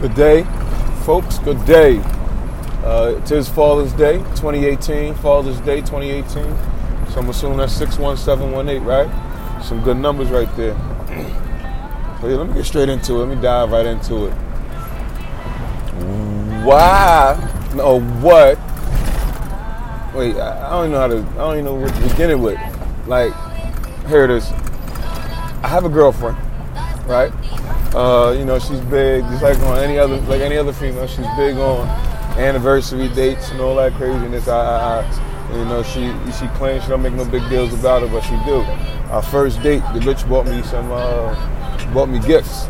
Good 0.00 0.14
day, 0.16 0.42
folks. 1.04 1.38
Good 1.38 1.64
day. 1.64 1.98
Uh, 2.82 3.14
it 3.16 3.30
is 3.30 3.48
Father's 3.48 3.92
Day 3.92 4.18
2018. 4.18 5.14
Father's 5.14 5.60
Day 5.60 5.80
2018. 5.80 6.24
So 7.10 7.20
I'm 7.20 7.30
assuming 7.30 7.58
that's 7.58 7.72
61718, 7.74 8.82
right? 8.84 9.62
Some 9.62 9.82
good 9.82 9.96
numbers 9.96 10.30
right 10.30 10.54
there. 10.56 10.74
So 12.20 12.30
yeah, 12.30 12.36
let 12.36 12.48
me 12.48 12.54
get 12.54 12.64
straight 12.64 12.88
into 12.88 13.16
it. 13.16 13.18
Let 13.18 13.36
me 13.36 13.42
dive 13.42 13.70
right 13.70 13.84
into 13.84 14.26
it. 14.26 14.32
Why? 16.64 17.36
No, 17.74 18.00
what? 18.00 18.56
Wait, 20.14 20.34
I 20.36 20.66
I 20.66 20.70
don't 20.70 20.86
even 20.86 20.92
know 20.92 21.00
how 21.00 21.06
to. 21.08 21.18
I 21.18 21.44
don't 21.44 21.52
even 21.54 21.64
know 21.66 21.74
what 21.74 21.94
to 21.94 22.00
begin 22.08 22.30
it 22.30 22.38
with. 22.38 22.58
Like, 23.06 23.34
here 24.06 24.24
it 24.24 24.30
is. 24.30 24.50
I 25.62 25.68
have 25.68 25.84
a 25.84 25.90
girlfriend, 25.90 26.38
right? 27.06 27.30
Uh, 27.94 28.34
you 28.36 28.44
know, 28.44 28.58
she's 28.58 28.80
big, 28.80 29.22
just 29.24 29.42
like 29.42 29.58
on 29.60 29.78
any 29.78 29.98
other, 29.98 30.16
like 30.22 30.40
any 30.40 30.56
other 30.56 30.72
female. 30.72 31.06
She's 31.06 31.26
big 31.36 31.56
on 31.56 31.86
anniversary 32.36 33.08
dates 33.08 33.50
and 33.50 33.60
all 33.60 33.76
that 33.76 33.92
craziness. 33.92 34.48
I, 34.48 34.58
I, 34.58 35.00
I 35.00 35.56
you 35.56 35.64
know, 35.66 35.82
she 35.82 36.12
she 36.32 36.48
claims 36.56 36.82
she 36.82 36.90
don't 36.90 37.02
make 37.02 37.12
no 37.12 37.24
big 37.24 37.48
deals 37.48 37.72
about 37.72 38.02
it, 38.02 38.10
but 38.10 38.22
she 38.22 38.36
do. 38.44 38.62
Our 39.12 39.22
first 39.22 39.62
date, 39.62 39.82
the 39.92 40.00
bitch 40.00 40.28
bought 40.28 40.46
me 40.46 40.60
some, 40.62 40.90
uh, 40.90 41.94
bought 41.94 42.08
me 42.08 42.18
gifts 42.18 42.64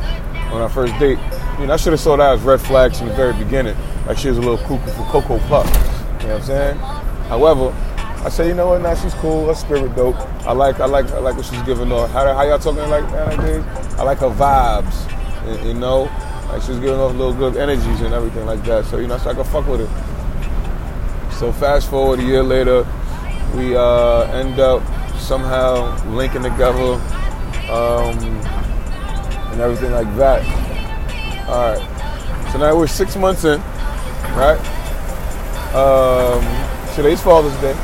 on 0.52 0.60
our 0.60 0.68
first 0.68 0.92
date. 0.98 1.18
You 1.58 1.66
know, 1.66 1.72
I 1.72 1.76
should 1.76 1.92
have 1.92 2.00
saw 2.00 2.16
that 2.16 2.34
as 2.34 2.42
red 2.42 2.60
flags 2.60 2.98
from 2.98 3.08
the 3.08 3.14
very 3.14 3.32
beginning. 3.32 3.76
Like 4.06 4.18
she 4.18 4.28
was 4.28 4.36
a 4.36 4.42
little 4.42 4.58
cuckoo 4.58 4.90
for 4.92 5.04
Cocoa 5.10 5.38
Puff. 5.48 5.66
You 6.20 6.28
know 6.28 6.34
what 6.34 6.40
I'm 6.40 6.42
saying? 6.42 6.76
However, 7.28 7.74
I 8.24 8.30
say, 8.30 8.48
you 8.48 8.54
know 8.54 8.68
what? 8.68 8.80
Now 8.80 8.94
she's 8.94 9.12
cool. 9.14 9.48
Her 9.48 9.54
spirit 9.54 9.94
dope. 9.94 10.16
I 10.46 10.52
like, 10.52 10.80
I 10.80 10.86
like, 10.86 11.04
I 11.10 11.18
like 11.18 11.36
what 11.36 11.44
she's 11.44 11.60
giving 11.62 11.92
off. 11.92 12.10
How, 12.10 12.32
how 12.32 12.42
y'all 12.42 12.58
talking 12.58 12.88
like 12.88 13.04
nowadays? 13.10 13.62
I 13.98 14.02
like 14.02 14.18
her 14.18 14.30
vibes. 14.30 15.66
You, 15.66 15.74
know, 15.74 16.04
like 16.48 16.62
she's 16.62 16.78
giving 16.78 16.98
off 16.98 17.12
little 17.12 17.34
good 17.34 17.58
energies 17.58 18.00
and 18.00 18.14
everything 18.14 18.46
like 18.46 18.64
that. 18.64 18.86
So 18.86 18.96
you 18.96 19.08
know, 19.08 19.18
so 19.18 19.28
I 19.28 19.34
can 19.34 19.44
fuck 19.44 19.66
with 19.66 19.86
her. 19.86 21.30
So 21.32 21.52
fast 21.52 21.90
forward 21.90 22.20
a 22.20 22.22
year 22.22 22.42
later, 22.42 22.86
we 23.54 23.76
uh, 23.76 24.22
end 24.32 24.58
up 24.58 24.82
somehow 25.18 25.94
linking 26.14 26.44
together 26.44 26.94
um, 27.70 28.16
and 29.52 29.60
everything 29.60 29.92
like 29.92 30.08
that. 30.16 30.40
All 31.46 31.74
right. 31.74 32.50
So 32.52 32.58
now 32.58 32.74
we're 32.74 32.86
six 32.86 33.16
months 33.16 33.44
in, 33.44 33.60
right? 34.32 34.58
Um, 35.74 36.94
today's 36.94 37.20
Father's 37.20 37.54
Day. 37.60 37.76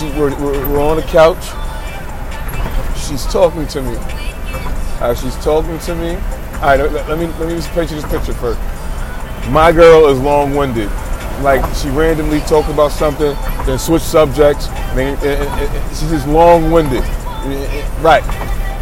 She, 0.00 0.06
we're, 0.18 0.34
we're, 0.40 0.80
on 0.80 0.96
the 0.96 1.02
couch. 1.02 1.44
She's 2.96 3.26
talking 3.26 3.66
to 3.66 3.82
me. 3.82 3.96
Uh, 4.98 5.14
she's 5.14 5.36
talking 5.44 5.78
to 5.78 5.94
me. 5.94 6.14
All 6.14 6.68
right, 6.68 6.80
let, 6.80 7.06
let 7.06 7.18
me 7.18 7.26
let 7.38 7.48
me 7.48 7.54
just 7.54 7.68
paint 7.72 7.90
you 7.90 8.00
this 8.00 8.10
picture 8.10 8.32
first. 8.32 8.58
My 9.50 9.72
girl 9.72 10.08
is 10.08 10.18
long-winded. 10.18 10.88
Like 11.42 11.62
she 11.74 11.90
randomly 11.90 12.40
talked 12.40 12.70
about 12.70 12.92
something, 12.92 13.36
then 13.66 13.78
switch 13.78 14.00
subjects. 14.00 14.68
It, 14.96 15.22
it, 15.22 15.38
it, 15.42 15.88
she's 15.90 16.08
just 16.08 16.26
long-winded. 16.26 17.02
Right. 18.00 18.24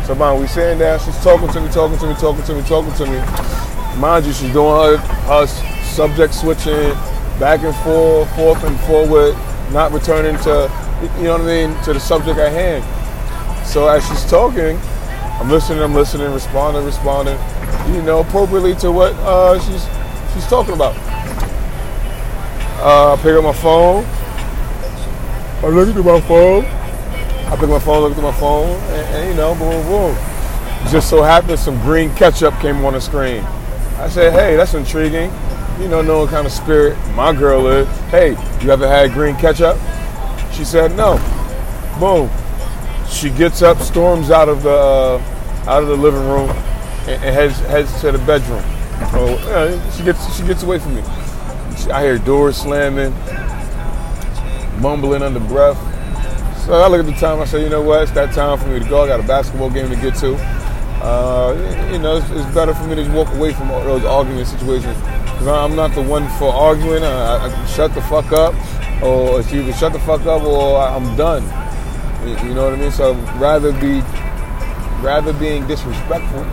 So, 0.07 0.15
man, 0.15 0.41
we 0.41 0.47
sitting 0.47 0.79
down. 0.79 1.01
She's 1.01 1.19
talking 1.25 1.49
to 1.49 1.61
me, 1.61 1.69
talking 1.71 1.99
to 1.99 2.07
me, 2.07 2.15
talking 2.15 2.45
to 2.45 2.55
me, 2.55 2.63
talking 2.63 2.95
to 2.95 3.07
me. 3.07 4.01
Mind 4.01 4.25
you, 4.25 4.33
she's 4.33 4.53
doing 4.53 4.71
her, 4.71 4.97
her 4.99 5.47
subject 5.49 6.33
switching 6.33 6.95
back 7.41 7.65
and 7.65 7.75
forth, 7.83 8.33
forth 8.37 8.63
and 8.63 8.79
forward, 8.83 9.35
not 9.73 9.91
returning 9.91 10.37
to, 10.45 10.71
you 11.19 11.25
know 11.25 11.39
what 11.39 11.43
I 11.43 11.67
mean, 11.67 11.85
to 11.85 11.93
the 11.93 12.01
subject 12.01 12.39
at 12.39 12.53
hand. 12.53 12.85
So 13.67 13.89
as 13.89 14.07
she's 14.07 14.25
talking, 14.29 14.79
I'm 15.41 15.51
listening, 15.51 15.83
I'm 15.83 15.95
listening, 15.95 16.33
responding, 16.33 16.85
responding, 16.85 17.39
you 17.95 18.03
know, 18.03 18.21
appropriately 18.21 18.75
to 18.77 18.91
what 18.91 19.15
uh, 19.17 19.59
she's 19.61 19.87
she's 20.35 20.47
talking 20.49 20.75
about. 20.75 20.97
Uh, 22.81 23.15
I 23.15 23.17
pick 23.23 23.35
up 23.35 23.45
my 23.45 23.53
phone. 23.53 24.05
I 25.63 25.69
look 25.69 25.89
at 25.89 26.05
my 26.05 26.21
phone. 26.21 26.65
I 26.65 27.57
pick 27.59 27.69
my 27.69 27.79
phone, 27.79 28.03
look 28.03 28.17
at 28.17 28.23
my 28.23 28.33
phone, 28.39 28.69
and, 28.69 29.17
and 29.17 29.29
you 29.31 29.35
know, 29.35 29.55
boom, 29.55 29.85
boom. 29.87 30.17
Just 30.91 31.11
so 31.11 31.23
happens 31.23 31.61
some 31.61 31.81
green 31.81 32.15
ketchup 32.15 32.55
came 32.61 32.85
on 32.85 32.93
the 32.93 33.01
screen. 33.01 33.43
I 33.99 34.09
said, 34.09 34.33
hey, 34.33 34.57
that's 34.57 34.75
intriguing. 34.75 35.33
You 35.81 35.89
know, 35.89 36.03
knowing 36.03 36.29
kind 36.29 36.47
of 36.47 36.53
spirit 36.53 36.97
my 37.15 37.33
girl 37.33 37.67
is. 37.67 37.89
Hey, 38.11 38.31
you 38.63 38.71
ever 38.71 38.87
had 38.87 39.13
green 39.13 39.37
ketchup? 39.37 39.77
She 40.59 40.65
said 40.65 40.97
no. 40.97 41.15
Boom. 42.01 42.29
She 43.09 43.31
gets 43.31 43.63
up, 43.63 43.79
storms 43.79 44.33
out 44.33 44.49
of 44.49 44.65
the 44.65 44.71
uh, 44.71 45.65
out 45.69 45.85
of 45.85 45.89
the 45.89 45.97
living 45.97 46.29
room, 46.29 46.51
and, 47.07 47.23
and 47.23 47.33
heads 47.33 47.61
heads 47.61 48.01
to 48.01 48.11
the 48.11 48.19
bedroom. 48.19 48.65
So 49.13 49.37
uh, 49.55 49.93
she 49.93 50.03
gets 50.03 50.37
she 50.37 50.43
gets 50.43 50.65
away 50.65 50.81
from 50.81 50.97
me. 50.97 51.03
She, 51.77 51.93
I 51.93 52.03
hear 52.03 52.19
doors 52.19 52.57
slamming, 52.57 53.13
mumbling 54.83 55.23
under 55.23 55.39
breath. 55.39 55.79
So 56.67 56.73
I 56.73 56.89
look 56.89 56.99
at 56.99 57.07
the 57.07 57.13
time. 57.13 57.41
I 57.41 57.45
say, 57.45 57.63
you 57.63 57.71
know 57.71 57.81
what? 57.81 58.03
It's 58.03 58.13
that 58.13 58.35
time 58.35 58.59
for 58.59 58.67
me 58.67 58.81
to 58.81 58.89
go. 58.89 59.05
I 59.05 59.07
got 59.07 59.21
a 59.21 59.29
basketball 59.29 59.71
game 59.71 59.89
to 59.91 59.97
get 59.97 60.17
to. 60.17 60.35
Uh, 61.01 61.55
you 61.93 62.01
know, 62.01 62.17
it's, 62.17 62.29
it's, 62.31 62.53
better 62.53 62.75
for 62.75 62.83
me 62.89 62.97
to 62.97 63.09
walk 63.13 63.33
away 63.35 63.53
from 63.53 63.69
those 63.69 64.05
argument 64.05 64.49
situations 64.49 64.97
because 64.99 65.47
I'm 65.47 65.77
not 65.77 65.95
the 65.95 66.03
one 66.03 66.29
for 66.31 66.53
arguing. 66.53 67.05
I, 67.05 67.47
I, 67.47 67.67
shut 67.67 67.95
the 67.95 68.03
fuck 68.03 68.33
up, 68.33 68.55
or 69.03 69.41
it's 69.41 69.53
either 69.53 69.73
shut 69.73 69.93
the 69.93 69.99
fuck 70.01 70.27
up 70.27 70.43
or 70.43 70.79
I'm 70.79 71.17
done. 71.17 71.43
You 72.47 72.55
know 72.55 72.65
what 72.65 72.75
I 72.75 72.77
mean? 72.77 72.91
So 72.91 73.15
rather 73.39 73.73
be, 73.73 74.01
rather 75.03 75.33
being 75.33 75.67
disrespectful, 75.67 76.45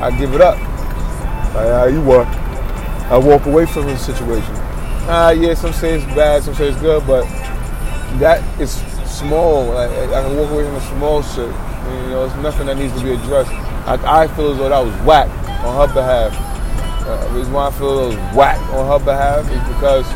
I 0.00 0.14
give 0.18 0.34
it 0.34 0.40
up. 0.40 0.58
Like, 1.54 1.92
you 1.92 2.00
what? 2.02 2.26
I 3.10 3.18
walk 3.18 3.46
away 3.46 3.66
from 3.66 3.86
the 3.86 3.96
situation. 3.98 4.54
Ah, 5.12 5.30
yeah, 5.30 5.54
some 5.54 5.72
say 5.72 5.94
it's 5.94 6.04
bad, 6.14 6.42
some 6.42 6.54
say 6.54 6.68
it's 6.68 6.80
good, 6.80 7.06
but 7.06 7.24
that 8.18 8.42
is 8.60 8.72
small. 9.06 9.66
Like, 9.66 9.90
I 9.90 10.22
can 10.22 10.36
walk 10.36 10.50
away 10.50 10.64
from 10.64 10.74
the 10.74 10.80
small 10.80 11.22
shit. 11.22 11.46
You 11.46 12.10
know, 12.10 12.24
it's 12.24 12.36
nothing 12.36 12.66
that 12.66 12.76
needs 12.76 12.96
to 12.96 13.02
be 13.02 13.12
addressed. 13.12 13.50
I, 13.86 14.22
I 14.22 14.28
feel 14.28 14.52
as 14.52 14.58
though 14.58 14.68
that 14.68 14.84
was 14.84 14.94
whack 15.06 15.28
on 15.64 15.88
her 15.88 15.92
behalf. 15.92 16.32
Uh, 17.06 17.28
the 17.28 17.38
reason 17.38 17.52
why 17.52 17.66
I 17.66 17.70
feel 17.72 18.04
it 18.04 18.16
was 18.16 18.36
whack 18.36 18.58
on 18.72 18.86
her 18.86 19.04
behalf 19.04 19.50
is 19.50 19.74
because 19.74 20.06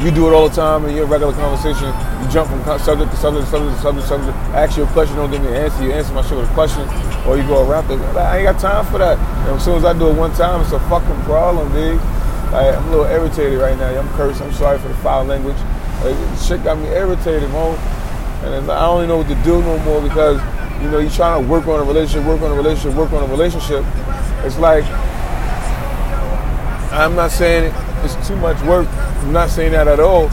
you 0.00 0.10
do 0.10 0.26
it 0.28 0.32
all 0.32 0.48
the 0.48 0.54
time 0.54 0.84
in 0.86 0.96
your 0.96 1.06
regular 1.06 1.32
conversation. 1.32 1.86
You 1.86 2.26
jump 2.30 2.50
from 2.50 2.62
subject 2.80 3.10
to 3.10 3.16
subject 3.16 3.46
to 3.46 3.50
subject 3.50 3.76
to 3.76 3.82
subject 3.82 4.02
to 4.02 4.08
subject. 4.08 4.36
I 4.52 4.64
ask 4.64 4.76
you 4.76 4.84
a 4.84 4.86
question, 4.88 5.16
don't 5.16 5.30
give 5.30 5.42
me 5.42 5.48
an 5.48 5.54
answer. 5.54 5.82
You 5.84 5.92
answer 5.92 6.12
my 6.12 6.22
shit 6.22 6.36
with 6.36 6.50
a 6.50 6.54
question, 6.54 6.82
or 7.26 7.36
you 7.36 7.46
go 7.46 7.68
around. 7.68 7.90
I 8.16 8.38
ain't 8.38 8.46
got 8.46 8.58
time 8.60 8.84
for 8.90 8.98
that. 8.98 9.18
And 9.46 9.56
as 9.56 9.64
soon 9.64 9.76
as 9.76 9.84
I 9.84 9.92
do 9.92 10.08
it 10.10 10.16
one 10.16 10.32
time, 10.34 10.60
it's 10.60 10.72
a 10.72 10.80
fucking 10.88 11.22
problem, 11.22 11.72
big. 11.72 11.96
Like, 12.50 12.74
I'm 12.74 12.86
a 12.88 12.90
little 12.90 13.06
irritated 13.06 13.58
right 13.58 13.76
now. 13.78 13.88
I'm 13.98 14.08
cursing. 14.10 14.46
I'm 14.46 14.52
sorry 14.52 14.78
for 14.78 14.88
the 14.88 14.94
foul 14.96 15.24
language. 15.24 15.56
Like, 16.02 16.16
shit 16.38 16.62
got 16.64 16.78
me 16.78 16.88
irritated, 16.88 17.50
man. 17.50 17.78
And 18.44 18.70
I 18.70 18.86
don't 18.86 19.04
even 19.04 19.08
know 19.08 19.18
what 19.18 19.28
to 19.28 19.34
do 19.42 19.62
no 19.62 19.78
more 19.80 20.02
because, 20.02 20.38
you 20.82 20.90
know, 20.90 20.98
you're 20.98 21.10
trying 21.10 21.42
to 21.42 21.48
work 21.48 21.66
on 21.66 21.80
a 21.80 21.84
relationship, 21.84 22.26
work 22.26 22.42
on 22.42 22.52
a 22.52 22.54
relationship, 22.54 22.94
work 22.94 23.12
on 23.12 23.22
a 23.22 23.26
relationship. 23.26 23.84
It's 24.44 24.58
like, 24.58 24.84
I'm 26.92 27.14
not 27.16 27.30
saying 27.30 27.72
it's 28.04 28.28
too 28.28 28.36
much 28.36 28.60
work. 28.62 28.86
I'm 29.24 29.32
not 29.32 29.48
saying 29.48 29.72
that 29.72 29.88
at 29.88 30.00
all. 30.00 30.28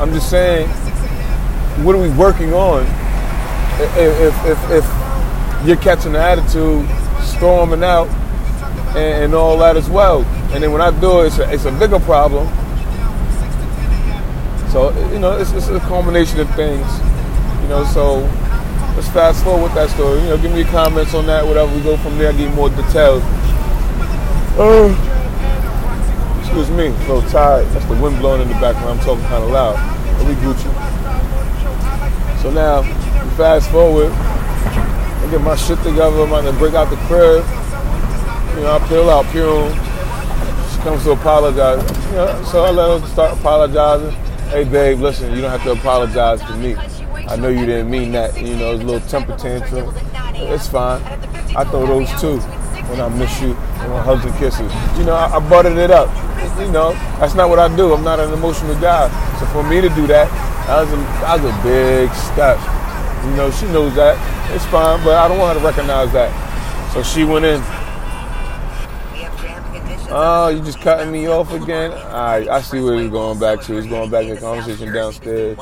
I'm 0.00 0.12
just 0.12 0.28
saying, 0.28 0.68
what 1.82 1.96
are 1.96 2.02
we 2.02 2.10
working 2.10 2.52
on? 2.52 2.82
If, 3.96 4.44
if, 4.44 4.70
if 4.70 5.66
you're 5.66 5.78
catching 5.78 6.12
the 6.12 6.20
attitude, 6.20 6.86
storming 7.24 7.82
out, 7.82 8.06
and, 8.96 9.24
and, 9.24 9.34
all 9.34 9.56
that 9.58 9.78
as 9.78 9.88
well. 9.88 10.24
And 10.52 10.62
then 10.62 10.72
when 10.72 10.82
I 10.82 10.90
do 11.00 11.22
it, 11.22 11.28
it's 11.28 11.38
a, 11.38 11.52
it's 11.52 11.64
a 11.64 11.72
bigger 11.72 11.98
problem. 12.00 12.46
So, 14.70 14.92
you 15.10 15.18
know, 15.18 15.38
it's, 15.38 15.52
it's 15.52 15.68
a 15.68 15.80
combination 15.80 16.38
of 16.38 16.54
things. 16.54 16.86
You 17.62 17.68
know, 17.68 17.88
so 17.94 18.16
let's 18.94 19.08
fast 19.08 19.42
forward 19.42 19.62
with 19.62 19.74
that 19.74 19.88
story. 19.88 20.20
You 20.20 20.28
know, 20.28 20.36
give 20.36 20.52
me 20.52 20.64
comments 20.64 21.14
on 21.14 21.24
that, 21.26 21.46
whatever. 21.46 21.74
We 21.74 21.82
go 21.82 21.96
from 21.96 22.18
there, 22.18 22.34
give 22.34 22.54
more 22.54 22.68
details. 22.68 23.22
Uh, 24.58 25.14
excuse 26.54 26.70
me, 26.70 26.86
a 26.86 27.12
little 27.12 27.22
tired. 27.30 27.66
That's 27.70 27.84
the 27.86 28.00
wind 28.00 28.20
blowing 28.20 28.40
in 28.40 28.46
the 28.46 28.54
background. 28.54 29.00
I'm 29.00 29.04
talking 29.04 29.24
kind 29.24 29.42
of 29.42 29.50
loud. 29.50 29.74
But 30.18 30.28
we 30.28 30.34
Gucci. 30.34 30.70
So 32.42 32.52
now, 32.52 32.82
fast 33.34 33.68
forward. 33.72 34.12
I 34.12 35.28
get 35.32 35.40
my 35.40 35.56
shit 35.56 35.78
together. 35.78 36.22
I'm 36.22 36.28
going 36.28 36.44
to 36.44 36.52
break 36.52 36.74
out 36.74 36.90
the 36.90 36.96
crib. 37.08 37.44
You 38.54 38.62
know, 38.62 38.78
I 38.78 38.86
peel 38.88 39.10
out 39.10 39.26
Pure. 39.32 39.68
She 40.70 40.78
comes 40.82 41.02
to 41.02 41.10
apologize. 41.10 41.82
You 42.10 42.12
know, 42.12 42.44
so 42.44 42.62
I 42.62 42.70
let 42.70 43.00
her 43.00 43.08
start 43.08 43.36
apologizing. 43.36 44.12
Hey, 44.50 44.62
babe, 44.62 45.00
listen, 45.00 45.34
you 45.34 45.40
don't 45.40 45.50
have 45.50 45.64
to 45.64 45.72
apologize 45.72 46.40
to 46.42 46.56
me. 46.56 46.76
I 46.76 47.34
know 47.34 47.48
you 47.48 47.66
didn't 47.66 47.90
mean 47.90 48.12
that. 48.12 48.40
You 48.40 48.54
know, 48.54 48.74
it's 48.74 48.84
a 48.84 48.86
little 48.86 49.08
temper 49.08 49.36
tantrum. 49.36 49.92
It's 50.36 50.68
fine. 50.68 51.02
I 51.56 51.64
throw 51.64 51.84
those 51.84 52.20
too 52.20 52.38
when 52.38 53.00
I 53.00 53.08
miss 53.08 53.40
you 53.40 53.54
and 53.54 53.92
when 53.92 54.04
hugs 54.04 54.24
and 54.24 54.34
kisses. 54.36 54.72
You 54.96 55.04
know, 55.04 55.14
I, 55.14 55.34
I 55.34 55.48
buttered 55.48 55.78
it 55.78 55.90
up. 55.90 56.08
You 56.58 56.70
know, 56.70 56.92
that's 57.18 57.34
not 57.34 57.48
what 57.48 57.58
I 57.58 57.74
do. 57.74 57.92
I'm 57.92 58.04
not 58.04 58.20
an 58.20 58.32
emotional 58.32 58.78
guy. 58.80 59.08
So 59.38 59.46
for 59.46 59.62
me 59.62 59.80
to 59.80 59.88
do 59.90 60.06
that, 60.06 60.28
that 60.66 60.80
was 60.80 60.92
a, 60.92 60.96
that 60.96 61.40
was 61.40 61.50
a 61.50 61.62
big 61.62 62.10
step. 62.32 62.58
You 63.24 63.36
know, 63.36 63.50
she 63.50 63.66
knows 63.66 63.94
that. 63.96 64.16
It's 64.54 64.64
fine, 64.66 65.02
but 65.02 65.16
I 65.16 65.28
don't 65.28 65.38
want 65.38 65.54
her 65.54 65.60
to 65.60 65.66
recognize 65.66 66.12
that. 66.12 66.30
So 66.92 67.02
she 67.02 67.24
went 67.24 67.44
in. 67.44 67.60
Oh, 70.16 70.48
you 70.48 70.60
just 70.62 70.80
cutting 70.80 71.10
me 71.10 71.26
off 71.26 71.52
again? 71.52 71.90
Alright, 71.90 72.46
I 72.46 72.60
see 72.60 72.80
where 72.80 73.00
he's 73.00 73.10
going 73.10 73.40
back 73.40 73.62
to. 73.62 73.74
He's 73.74 73.86
going 73.86 74.10
back 74.10 74.26
to 74.26 74.34
the 74.34 74.40
conversation 74.40 74.92
downstairs 74.92 75.58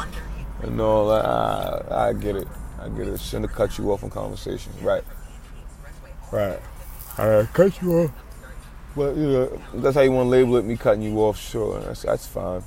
and 0.62 0.78
all 0.78 1.08
that. 1.08 1.24
I, 1.24 2.08
I 2.08 2.12
get 2.12 2.36
it. 2.36 2.48
I 2.78 2.88
get 2.90 3.08
it. 3.08 3.18
Shouldn't 3.18 3.48
have 3.48 3.56
cut 3.56 3.78
you 3.78 3.90
off 3.92 4.02
in 4.02 4.10
conversation. 4.10 4.72
Right. 4.82 5.04
Right. 6.30 6.60
I 7.16 7.48
cut 7.54 7.80
you 7.80 7.92
off. 8.00 8.10
But 8.94 9.16
you 9.16 9.26
know, 9.26 9.62
that's 9.74 9.94
how 9.94 10.02
you 10.02 10.12
want 10.12 10.26
to 10.26 10.30
label 10.30 10.56
it. 10.56 10.64
Me 10.64 10.76
cutting 10.76 11.02
you 11.02 11.18
off, 11.18 11.38
sure. 11.38 11.80
That's 11.80 12.02
that's 12.02 12.26
fine. 12.26 12.62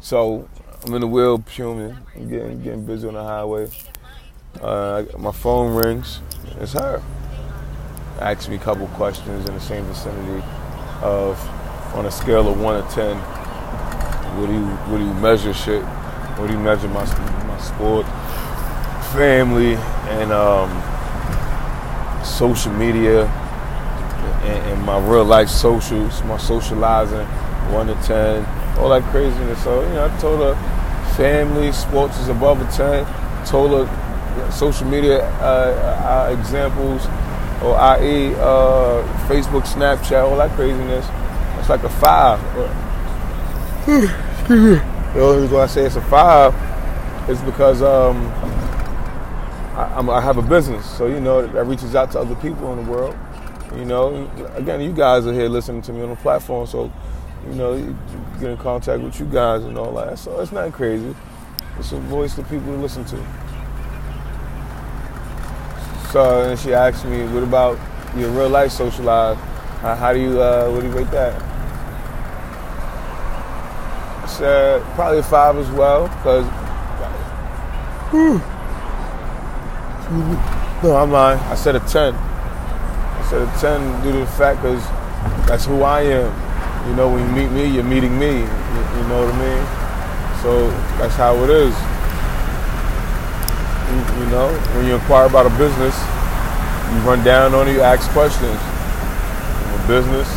So 0.00 0.48
I'm 0.86 0.94
in 0.94 1.00
the 1.00 1.06
wheel 1.06 1.42
fuming. 1.46 1.96
I'm 2.14 2.28
getting 2.28 2.62
getting 2.62 2.86
busy 2.86 3.08
on 3.08 3.14
the 3.14 3.22
highway. 3.22 3.68
Uh, 4.60 5.04
my 5.18 5.32
phone 5.32 5.74
rings. 5.74 6.20
It's 6.60 6.72
her. 6.72 7.02
Asked 8.20 8.48
me 8.48 8.56
a 8.56 8.58
couple 8.58 8.86
questions 8.88 9.48
in 9.48 9.54
the 9.54 9.60
same 9.60 9.84
vicinity 9.84 10.44
of 11.02 11.38
on 11.94 12.06
a 12.06 12.10
scale 12.10 12.48
of 12.48 12.60
one 12.60 12.82
to 12.82 12.94
ten. 12.94 13.16
What 14.38 14.46
do 14.46 14.52
you 14.52 14.66
what 14.66 14.98
do 14.98 15.04
you 15.04 15.14
measure 15.14 15.52
shit? 15.52 15.82
What 15.82 16.46
do 16.46 16.52
you 16.52 16.60
measure 16.60 16.88
my 16.88 17.04
my 17.46 17.58
sport, 17.58 18.06
family, 19.12 19.74
and 19.74 20.30
um, 20.30 20.70
social 22.24 22.72
media, 22.72 23.26
and, 24.44 24.82
my 24.82 24.98
real 25.06 25.24
life 25.24 25.48
socials, 25.48 26.22
my 26.24 26.38
socializing, 26.38 27.26
one 27.72 27.86
to 27.88 27.94
ten, 28.06 28.44
all 28.78 28.88
that 28.88 29.02
craziness. 29.10 29.62
So 29.62 29.82
you 29.82 29.88
know, 29.88 30.06
I 30.06 30.20
told 30.20 30.40
her 30.40 30.54
family, 31.16 31.72
sports 31.72 32.18
is 32.18 32.28
above 32.28 32.60
a 32.60 32.72
ten. 32.76 33.04
Told 33.46 33.70
her 33.72 34.52
social 34.52 34.86
media 34.86 35.28
uh, 35.40 36.28
uh, 36.30 36.36
examples, 36.38 37.04
or 37.62 37.76
i.e., 37.76 38.34
uh, 38.34 39.02
Facebook, 39.28 39.62
Snapchat, 39.62 40.22
all 40.22 40.36
that 40.36 40.50
craziness. 40.52 41.06
It's 41.58 41.68
like 41.68 41.82
a 41.82 41.88
five. 41.88 42.40
The 45.14 45.20
only 45.20 45.42
reason 45.42 45.56
why 45.56 45.62
I 45.62 45.66
say 45.66 45.86
it's 45.86 45.96
a 45.96 46.02
five 46.02 46.54
is 47.30 47.40
because 47.42 47.80
um, 47.80 48.26
I, 49.74 50.00
I, 50.00 50.20
have 50.20 50.36
a 50.36 50.42
business, 50.42 50.88
so 50.98 51.06
you 51.06 51.18
know 51.18 51.46
that 51.46 51.64
reaches 51.64 51.94
out 51.94 52.10
to 52.12 52.20
other 52.20 52.34
people 52.36 52.72
in 52.72 52.84
the 52.84 52.90
world. 52.90 53.16
You 53.76 53.84
know, 53.84 54.30
again, 54.54 54.80
you 54.80 54.92
guys 54.92 55.26
are 55.26 55.32
here 55.32 55.48
listening 55.48 55.82
to 55.82 55.92
me 55.92 56.02
on 56.02 56.10
the 56.10 56.16
platform, 56.16 56.66
so 56.66 56.90
you 57.46 57.54
know, 57.54 57.74
you 57.74 57.96
get 58.40 58.50
in 58.50 58.56
contact 58.56 59.02
with 59.02 59.18
you 59.20 59.26
guys 59.26 59.62
and 59.62 59.78
all 59.78 59.92
that. 59.94 60.18
So 60.18 60.40
it's 60.40 60.52
not 60.52 60.72
crazy. 60.72 61.14
It's 61.78 61.92
a 61.92 61.98
voice 62.00 62.34
that 62.34 62.48
people 62.48 62.72
listen 62.74 63.04
to. 63.04 63.16
So 66.10 66.50
and 66.50 66.58
she 66.58 66.72
asked 66.72 67.04
me, 67.04 67.24
"What 67.26 67.42
about 67.42 67.78
your 68.16 68.30
real 68.30 68.48
life 68.48 68.72
social 68.72 69.04
life? 69.04 69.38
How, 69.80 69.94
how 69.94 70.12
do 70.12 70.18
you, 70.18 70.40
uh, 70.40 70.70
what 70.70 70.80
do 70.80 70.88
you 70.88 70.92
rate 70.92 71.10
that?" 71.10 71.40
I 74.22 74.26
said 74.26 74.82
probably 74.94 75.18
a 75.18 75.22
five 75.22 75.56
as 75.56 75.70
well, 75.70 76.08
because. 76.08 76.46
No, 80.82 80.96
I'm 80.96 81.10
lying. 81.12 81.38
I 81.40 81.54
said 81.54 81.76
a 81.76 81.80
ten. 81.80 82.14
Said 83.28 83.42
a 83.44 83.50
ten 83.60 84.02
due 84.02 84.12
to 84.12 84.18
the 84.20 84.32
fact 84.40 84.62
because 84.62 84.80
that's 85.46 85.66
who 85.66 85.82
I 85.82 86.00
am. 86.00 86.32
You 86.88 86.96
know, 86.96 87.12
when 87.12 87.20
you 87.20 87.32
meet 87.36 87.52
me, 87.52 87.68
you're 87.68 87.84
meeting 87.84 88.18
me. 88.18 88.40
You, 88.40 88.80
you 88.96 89.04
know 89.12 89.20
what 89.20 89.28
I 89.28 89.44
mean? 89.44 89.62
So 90.40 90.70
that's 90.96 91.12
how 91.20 91.36
it 91.44 91.50
is. 91.50 91.76
You, 93.92 94.00
you 94.24 94.26
know, 94.32 94.48
when 94.72 94.86
you 94.86 94.94
inquire 94.96 95.26
about 95.26 95.44
a 95.44 95.52
business, 95.60 95.92
you 96.88 96.96
run 97.04 97.20
down 97.22 97.52
on 97.52 97.68
it, 97.68 97.76
you 97.76 97.82
ask 97.84 98.08
questions. 98.16 98.56
I'm 98.56 99.76
a 99.76 99.88
business. 99.88 100.28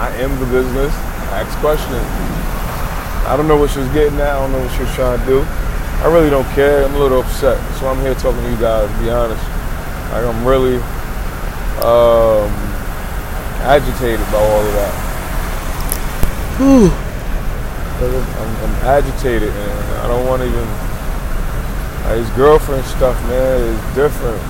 I 0.00 0.08
am 0.24 0.32
the 0.40 0.46
business. 0.46 0.94
I 1.28 1.44
ask 1.44 1.52
questions. 1.60 2.06
I 3.28 3.36
don't 3.36 3.48
know 3.48 3.58
what 3.60 3.68
she 3.68 3.80
was 3.80 3.92
getting 3.92 4.16
at. 4.20 4.32
I 4.32 4.40
don't 4.40 4.52
know 4.52 4.64
what 4.64 4.72
she 4.72 4.88
was 4.88 4.94
trying 4.94 5.20
to 5.20 5.26
do. 5.26 5.44
I 5.44 6.08
really 6.08 6.30
don't 6.30 6.48
care. 6.56 6.86
I'm 6.86 6.94
a 6.94 6.98
little 6.98 7.20
upset. 7.20 7.60
So 7.76 7.88
I'm 7.88 8.00
here 8.00 8.14
talking 8.14 8.40
to 8.40 8.50
you 8.50 8.56
guys, 8.56 8.88
to 8.88 9.02
be 9.04 9.10
honest. 9.10 9.44
Like 10.16 10.24
I'm 10.24 10.46
really 10.48 10.80
um, 11.84 12.50
agitated 13.62 14.26
by 14.32 14.38
all 14.38 14.62
of 14.66 14.72
that. 14.74 14.94
I'm, 17.98 18.52
I'm, 18.64 18.74
agitated 18.86 19.50
and 19.50 19.78
I 20.02 20.08
don't 20.08 20.26
want 20.26 20.42
to 20.42 20.48
even 20.48 20.66
like, 22.08 22.18
his 22.18 22.30
girlfriend 22.36 22.84
stuff, 22.84 23.14
man, 23.28 23.60
is 23.60 23.94
different. 23.94 24.40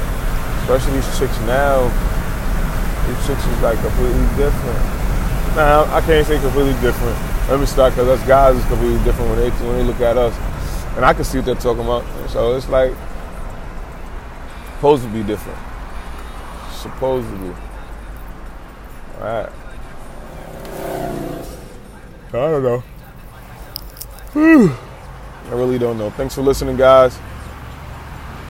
Especially 0.63 1.01
these 1.01 1.19
chicks 1.19 1.39
now. 1.45 1.89
These 3.09 3.27
chicks 3.27 3.45
is 3.45 3.61
like 3.61 3.81
completely 3.81 4.25
different. 4.37 4.81
Now 5.57 5.85
I 5.93 6.01
can't 6.01 6.27
say 6.27 6.41
completely 6.41 6.77
different. 6.81 7.17
Let 7.49 7.61
me 7.61 7.67
start 7.67 7.95
because 7.95 8.09
us 8.09 8.27
guys 8.29 8.57
is 8.57 8.65
completely 8.67 9.03
different 9.05 9.31
when 9.31 9.41
they 9.41 9.51
when 9.67 9.77
they 9.79 9.85
look 9.85 10.01
at 10.01 10.17
us 10.17 10.37
and 10.97 11.05
I 11.05 11.15
can 11.15 11.25
see 11.25 11.39
what 11.39 11.47
they're 11.47 11.55
talking 11.55 11.85
about. 11.85 12.05
So 12.31 12.57
it's 12.57 12.69
like 12.69 12.93
supposed 14.77 15.05
to 15.05 15.09
be 15.11 15.23
different. 15.23 15.59
Supposed 16.79 17.29
to 17.29 17.37
be. 17.37 17.49
All 17.49 19.25
right. 19.25 19.51
I 22.29 22.33
don't 22.33 22.63
know. 22.63 22.85
I 24.37 25.55
really 25.55 25.79
don't 25.79 25.99
know. 25.99 26.11
Thanks 26.11 26.35
for 26.37 26.43
listening, 26.43 26.77
guys. 26.77 27.19